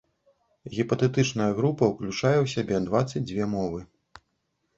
[0.77, 3.79] Гіпатэтычная група ўключае ў сябе дваццаць дзве мовы.